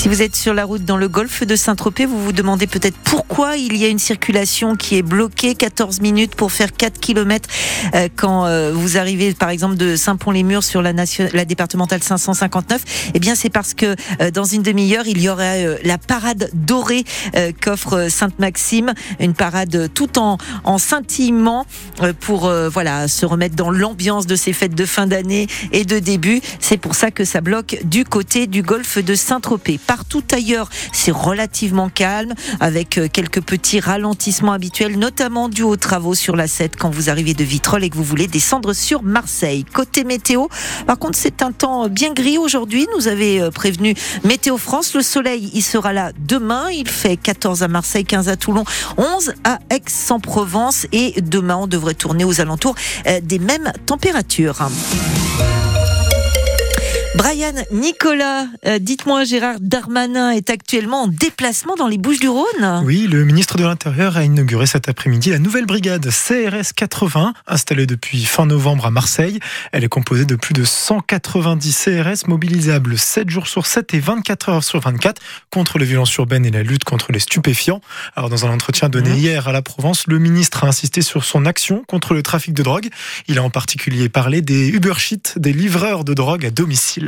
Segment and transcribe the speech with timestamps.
[0.00, 2.96] Si vous êtes sur la route dans le golfe de Saint-Tropez, vous vous demandez peut-être
[3.04, 7.46] pourquoi il y a une circulation qui est bloquée 14 minutes pour faire 4 km
[7.94, 13.10] euh, quand euh, vous arrivez par exemple de Saint-Pont-les-Murs sur la, la départementale 559.
[13.12, 17.04] Eh bien c'est parce que euh, dans une demi-heure, il y euh, la parade dorée
[17.60, 21.66] qu'offre Sainte-Maxime, une parade tout en, en scintillement
[22.20, 26.40] pour voilà se remettre dans l'ambiance de ces fêtes de fin d'année et de début.
[26.58, 29.78] C'est pour ça que ça bloque du côté du golfe de Saint-Tropez.
[29.90, 36.14] Partout ailleurs, c'est relativement calme avec euh, quelques petits ralentissements habituels, notamment dus aux travaux
[36.14, 39.64] sur la 7 quand vous arrivez de Vitrolles et que vous voulez descendre sur Marseille.
[39.64, 40.46] Côté météo,
[40.86, 42.86] par contre, c'est un temps bien gris aujourd'hui.
[42.96, 44.94] Nous avait euh, prévenu Météo France.
[44.94, 46.70] Le soleil, il sera là demain.
[46.70, 48.62] Il fait 14 à Marseille, 15 à Toulon,
[48.96, 52.76] 11 à Aix-en-Provence et demain, on devrait tourner aux alentours
[53.08, 54.68] euh, des mêmes températures.
[57.16, 62.82] Brian, Nicolas, euh, dites-moi, Gérard Darmanin est actuellement en déplacement dans les Bouches-du-Rhône.
[62.84, 67.86] Oui, le ministre de l'Intérieur a inauguré cet après-midi la nouvelle brigade CRS 80, installée
[67.86, 69.40] depuis fin novembre à Marseille.
[69.72, 74.48] Elle est composée de plus de 190 CRS mobilisables 7 jours sur 7 et 24
[74.48, 77.80] heures sur 24 contre les violences urbaines et la lutte contre les stupéfiants.
[78.14, 79.16] Alors, dans un entretien donné Mhm.
[79.18, 82.62] hier à la Provence, le ministre a insisté sur son action contre le trafic de
[82.62, 82.88] drogue.
[83.26, 84.92] Il a en particulier parlé des Uber
[85.36, 86.99] des livreurs de drogue à domicile.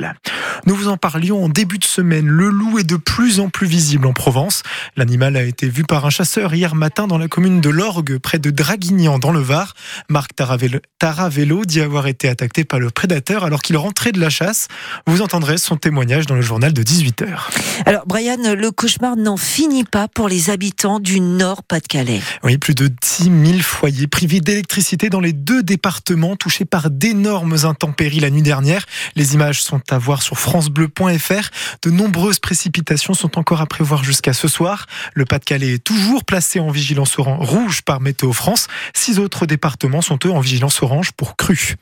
[0.66, 2.26] Nous vous en parlions en début de semaine.
[2.26, 4.62] Le loup est de plus en plus visible en Provence.
[4.96, 8.38] L'animal a été vu par un chasseur hier matin dans la commune de Lorgue, près
[8.38, 9.74] de Draguignan, dans le Var.
[10.08, 14.30] Marc Taravello, Taravello dit avoir été attaqué par le prédateur alors qu'il rentrait de la
[14.30, 14.68] chasse.
[15.06, 17.26] Vous entendrez son témoignage dans le journal de 18h.
[17.86, 22.20] Alors, Brian, le cauchemar n'en finit pas pour les habitants du Nord-Pas-de-Calais.
[22.44, 27.56] Oui, plus de 10 000 foyers privés d'électricité dans les deux départements touchés par d'énormes
[27.64, 28.86] intempéries la nuit dernière.
[29.16, 31.50] Les images sont à voir sur francebleu.fr.
[31.83, 34.86] De nombreuses précipitations sont encore à prévoir jusqu'à ce soir.
[35.14, 38.69] Le Pas-de-Calais est toujours placé en vigilance rouge par Météo France.
[38.94, 41.76] Six autres départements sont eux en vigilance orange pour crue.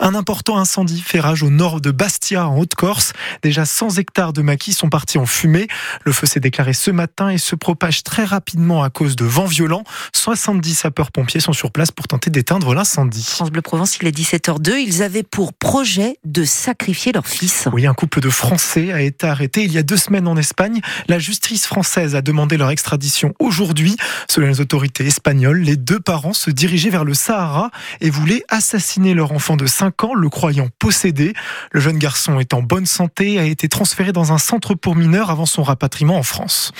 [0.00, 3.12] Un important incendie fait rage au nord de Bastia en Haute-Corse.
[3.42, 5.68] Déjà 100 hectares de maquis sont partis en fumée.
[6.04, 9.46] Le feu s'est déclaré ce matin et se propage très rapidement à cause de vents
[9.46, 9.84] violents.
[10.12, 13.36] 70 sapeurs-pompiers sont sur place pour tenter d'éteindre l'incendie.
[13.64, 14.76] Provence, il est 17h02.
[14.76, 17.26] Ils avaient pour projet de sacrifier leur
[17.72, 20.80] Oui, un couple de Français a été arrêté il y a deux semaines en Espagne.
[21.08, 23.96] La justice française a demandé leur extradition aujourd'hui.
[24.28, 29.14] Selon les autorités espagnoles, les deux parents se dirigeaient vers le Sahara et voulaient assassiner
[29.14, 31.34] leur enfant de 5 ans, le croyant possédé.
[31.72, 34.94] Le jeune garçon est en bonne santé et a été transféré dans un centre pour
[34.94, 36.72] mineurs avant son rapatriement en France.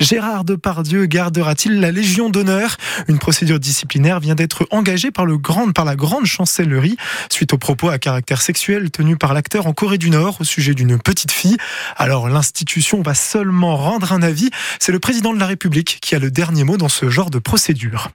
[0.00, 2.76] Gérard Depardieu gardera-t-il la Légion d'honneur?
[3.08, 5.38] Une procédure disciplinaire vient d'être engagée par, le
[5.74, 6.96] par la grande chancellerie
[7.30, 10.74] suite aux propos à caractère sexuel tenus par l'acteur en Corée du Nord au sujet
[10.74, 11.56] d'une petite fille.
[11.96, 14.50] Alors l'institution va seulement rendre un avis.
[14.78, 17.38] C'est le président de la République qui a le dernier mot dans ce genre de
[17.38, 18.10] procédure.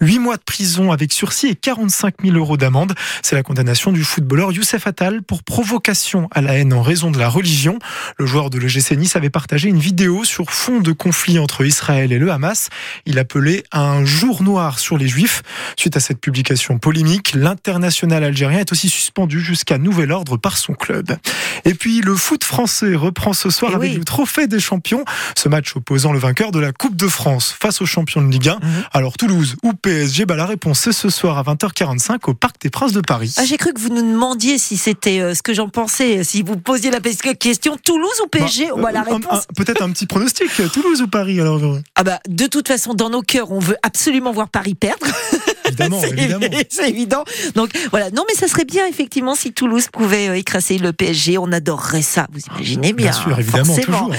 [0.00, 2.94] Huit mois de prison avec sursis et 45 000 euros d'amende.
[3.22, 7.18] C'est la condamnation du footballeur Youssef Attal pour provocation à la haine en raison de
[7.18, 7.78] la religion.
[8.18, 12.12] Le joueur de l'EGC Nice avait partagé une vidéo sur fond de conflit entre Israël
[12.12, 12.68] et le Hamas.
[13.06, 15.42] Il appelait un jour noir sur les juifs.
[15.76, 20.74] Suite à cette publication polémique, l'international algérien est aussi suspendu jusqu'à nouvel ordre par son
[20.74, 21.16] club.
[21.64, 23.98] Et puis le foot français reprend ce soir Eh avec oui.
[23.98, 25.04] le trophée des champions.
[25.36, 28.48] Ce match opposant le vainqueur de la Coupe de France face aux champions de Ligue
[28.48, 28.54] 1.
[28.56, 28.60] Mhm.
[28.92, 32.70] Alors Toulouse ou PSG, bah, la réponse c'est ce soir à 20h45 au Parc des
[32.70, 33.34] Princes de Paris.
[33.36, 36.42] Ah, j'ai cru que vous nous demandiez si c'était euh, ce que j'en pensais, si
[36.42, 38.68] vous posiez la question Toulouse ou PSG.
[38.76, 41.60] Bah, euh, un- Peut-être un petit pronostic, Toulouse ou Paris alors
[41.94, 45.06] Ah bah, de toute façon, dans nos cœurs, on veut absolument voir Paris perdre.
[45.72, 46.00] Évidemment,
[46.68, 47.24] c'est évident.
[47.54, 48.10] Donc voilà.
[48.10, 51.38] Non, mais ça serait bien effectivement si Toulouse pouvait euh, écraser le PSG.
[51.38, 52.26] On adorerait ça.
[52.32, 53.10] Vous imaginez bien.
[53.10, 54.08] Bien sûr, évidemment, forcément.
[54.08, 54.14] toujours.